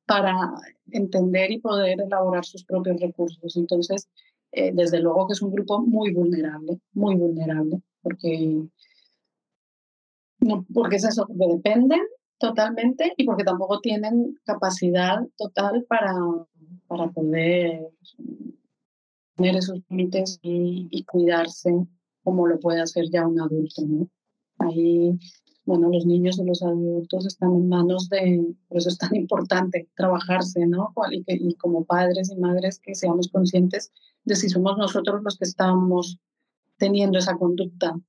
[0.05, 0.35] para
[0.91, 3.55] entender y poder elaborar sus propios recursos.
[3.55, 4.09] Entonces,
[4.51, 8.61] eh, desde luego que es un grupo muy vulnerable, muy vulnerable, porque
[10.73, 12.01] porque es eso, porque dependen
[12.39, 16.13] totalmente y porque tampoco tienen capacidad total para,
[16.87, 17.87] para poder
[19.35, 21.71] tener esos límites y, cuidarse
[22.23, 23.83] como lo puede hacer ya un adulto.
[23.85, 24.07] ¿no?
[24.59, 25.17] Ahí,
[25.65, 29.89] bueno, los niños y los adultos están en manos de, por eso es tan importante
[29.95, 30.93] trabajarse, ¿no?
[31.11, 33.91] Y, que, y como padres y madres que seamos conscientes
[34.23, 36.17] de si somos nosotros los que estamos
[36.77, 37.99] teniendo esa conducta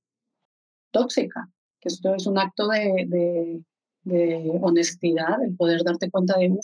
[0.91, 1.49] tóxica
[1.83, 3.61] que esto es un acto de,
[4.61, 6.57] honestidad, el poder darte cuenta de,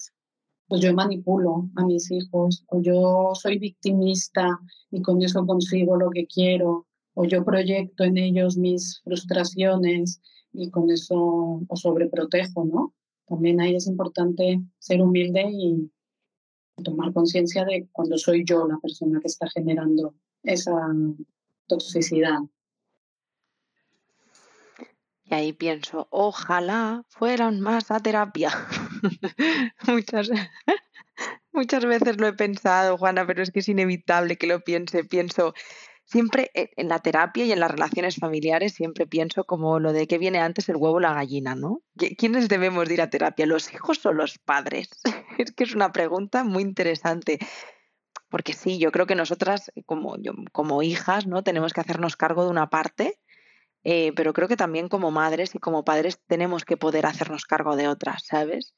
[0.67, 4.59] pues yo manipulo a mis hijos, o yo soy victimista
[4.91, 10.21] y con eso consigo lo que quiero, o yo proyecto en ellos mis frustraciones
[10.53, 12.93] y con eso o sobreprotejo, ¿no?
[13.27, 15.91] También ahí es importante ser humilde y
[16.83, 20.71] tomar conciencia de cuando soy yo la persona que está generando esa
[21.67, 22.39] toxicidad.
[25.29, 28.49] Y ahí pienso, ojalá fueran más a terapia.
[29.87, 30.31] muchas,
[31.51, 35.03] muchas veces lo he pensado, Juana, pero es que es inevitable que lo piense.
[35.03, 35.53] Pienso,
[36.03, 40.17] siempre en la terapia y en las relaciones familiares, siempre pienso como lo de que
[40.17, 41.83] viene antes el huevo o la gallina, ¿no?
[42.17, 44.89] ¿Quiénes debemos ir a terapia, los hijos o los padres?
[45.37, 47.37] es que es una pregunta muy interesante.
[48.29, 50.15] Porque sí, yo creo que nosotras como,
[50.51, 51.43] como hijas, ¿no?
[51.43, 53.19] Tenemos que hacernos cargo de una parte
[53.91, 57.75] eh, pero creo que también como madres y como padres tenemos que poder hacernos cargo
[57.75, 58.75] de otras, ¿sabes?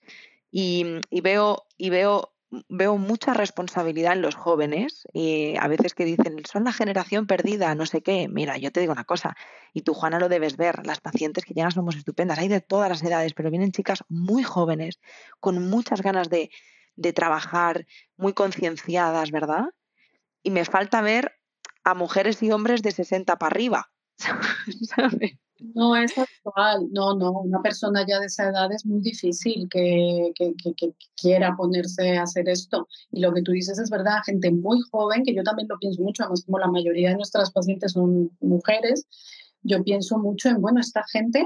[0.50, 0.86] Y,
[1.22, 2.34] veo, y veo,
[2.70, 7.76] veo mucha responsabilidad en los jóvenes, y a veces que dicen, son la generación perdida,
[7.76, 8.30] no sé qué.
[8.30, 9.36] Mira, yo te digo una cosa,
[9.74, 12.88] y tú, Juana, lo debes ver, las pacientes que llegan somos estupendas, hay de todas
[12.88, 15.02] las edades, pero vienen chicas muy jóvenes,
[15.42, 16.52] con muchas ganas de,
[16.96, 17.86] de trabajar,
[18.16, 19.66] muy concienciadas, ¿verdad?
[20.42, 21.38] Y me falta ver
[21.84, 23.91] a mujeres y hombres de 60 para arriba,
[25.76, 30.32] No es actual, no, no, una persona ya de esa edad es muy difícil que,
[30.36, 30.56] que,
[31.16, 32.88] quiera ponerse a hacer esto.
[33.12, 36.02] Y lo que tú dices es verdad, gente muy joven, que yo también lo pienso
[36.02, 39.06] mucho, además como la mayoría de nuestras pacientes son mujeres,
[39.62, 41.46] yo pienso mucho en, bueno, esta gente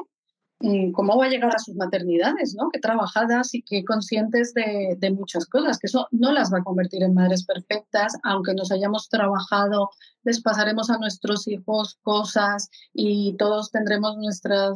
[0.93, 2.69] cómo va a llegar a sus maternidades, ¿no?
[2.71, 6.63] Qué trabajadas y qué conscientes de, de, muchas cosas, que eso no las va a
[6.63, 9.89] convertir en madres perfectas, aunque nos hayamos trabajado,
[10.23, 14.75] les pasaremos a nuestros hijos cosas y todos tendremos nuestras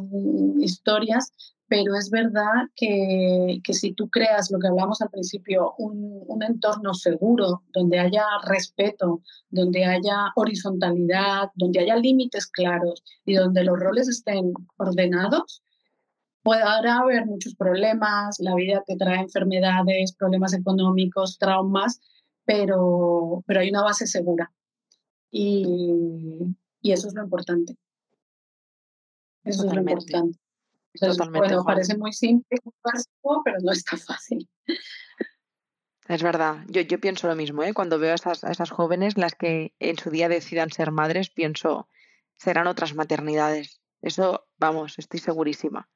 [0.58, 1.32] historias,
[1.70, 6.94] pero es verdad que, si tú creas lo que hablamos al principio, un, un, entorno
[6.94, 14.08] seguro, donde haya respeto, donde haya horizontalidad, donde haya límites claros y donde los roles
[14.08, 15.62] estén ordenados,
[16.42, 22.00] podrá haber muchos problemas, la vida te trae enfermedades, problemas económicos, traumas,
[22.44, 24.52] pero, pero hay una base segura.
[25.30, 25.64] Y,
[26.80, 27.76] y eso es lo importante.
[29.44, 30.38] Eso es lo importante.
[31.30, 32.58] bueno, parece muy simple,
[33.44, 34.48] pero no es tan fácil.
[36.08, 37.72] Es verdad, yo, yo pienso lo mismo, ¿eh?
[37.72, 41.30] cuando veo a esas, a esas jóvenes, las que en su día decidan ser madres,
[41.30, 41.88] pienso,
[42.36, 43.80] serán otras maternidades.
[44.02, 45.88] Eso, vamos, estoy segurísima.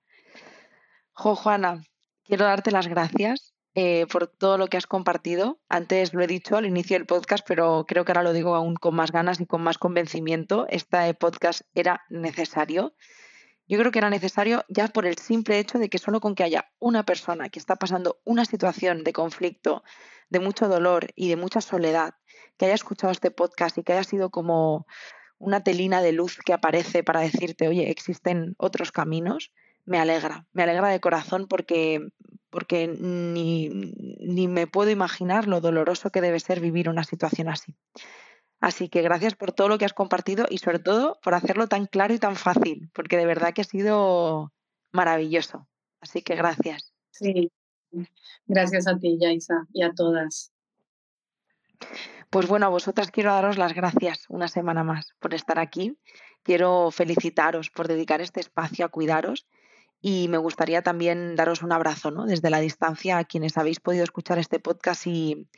[1.17, 1.85] Jo, Juana,
[2.25, 5.61] quiero darte las gracias eh, por todo lo que has compartido.
[5.69, 8.75] Antes lo he dicho al inicio del podcast, pero creo que ahora lo digo aún
[8.75, 10.67] con más ganas y con más convencimiento.
[10.69, 12.97] Este podcast era necesario.
[13.69, 16.43] Yo creo que era necesario ya por el simple hecho de que solo con que
[16.43, 19.85] haya una persona que está pasando una situación de conflicto,
[20.31, 22.15] de mucho dolor y de mucha soledad,
[22.59, 24.85] que haya escuchado este podcast y que haya sido como
[25.39, 29.53] una telina de luz que aparece para decirte, oye, existen otros caminos,
[29.85, 32.09] me alegra, me alegra de corazón porque,
[32.51, 37.74] porque ni, ni me puedo imaginar lo doloroso que debe ser vivir una situación así.
[38.61, 41.87] Así que gracias por todo lo que has compartido y sobre todo por hacerlo tan
[41.87, 44.53] claro y tan fácil, porque de verdad que ha sido
[44.91, 45.68] maravilloso.
[46.01, 46.95] Así que gracias.
[47.11, 47.53] Sí,
[48.47, 50.53] gracias a ti, Yaisa, y a todas.
[52.30, 55.99] Pues bueno, a vosotras quiero daros las gracias una semana más por estar aquí.
[56.43, 59.47] Quiero felicitaros por dedicar este espacio a cuidaros
[60.07, 62.27] y me gustaría también daros un abrazo ¿no?
[62.27, 65.49] desde la distancia a quienes habéis podido escuchar este podcast y,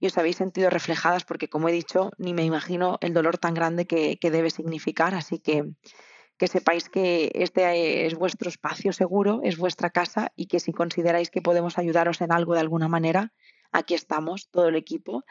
[0.00, 3.86] os habéis sentido reflejadas porque, como he dicho, ni me imagino el dolor tan grande
[3.86, 5.14] que, debe significar.
[5.14, 5.64] Así que
[6.38, 11.30] que sepáis que este es vuestro espacio seguro, es vuestra casa y que si consideráis
[11.30, 13.34] que podemos ayudaros en algo de alguna manera,
[13.70, 15.24] aquí estamos, todo el equipo.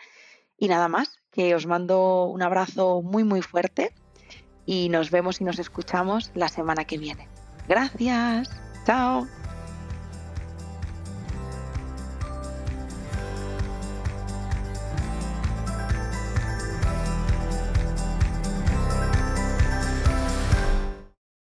[0.59, 3.95] Y nada más, que os mando un abrazo muy, muy fuerte
[4.67, 7.27] y nos vemos y nos escuchamos la semana que viene.
[7.69, 8.49] Gracias.
[8.85, 9.27] Chao.